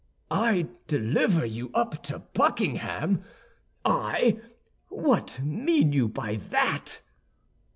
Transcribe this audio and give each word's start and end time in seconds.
"I 0.31 0.67
deliver 0.87 1.45
you 1.45 1.69
up 1.75 2.01
to 2.05 2.17
Buckingham? 2.17 3.23
I? 3.85 4.41
what 4.89 5.39
mean 5.43 5.93
you 5.93 6.07
by 6.07 6.37
that?" 6.37 7.01